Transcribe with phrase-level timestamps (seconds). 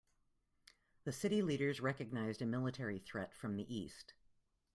[1.03, 4.15] The city leaders recognized a military threat from the east.